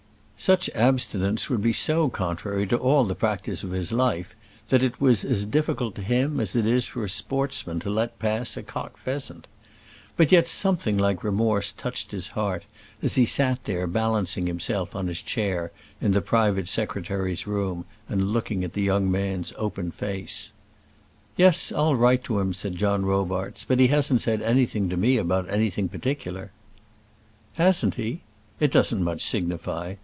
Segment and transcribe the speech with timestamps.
[0.37, 4.33] Such abstinence would be so contrary to all the practice of his life
[4.69, 8.17] that it was as difficult to him as it is for a sportsman to let
[8.17, 9.45] pass a cock pheasant.
[10.17, 12.65] But yet something like remorse touched his heart
[13.03, 15.71] as he sat there balancing himself on his chair
[16.01, 20.53] in the private secretary's room, and looking at the young man's open face.
[21.37, 25.17] "Yes; I'll write to him," said John Robarts; "but he hasn't said anything to me
[25.17, 26.49] about anything particular."
[27.53, 28.21] "Hasn't he?
[28.59, 29.97] It does not much signify.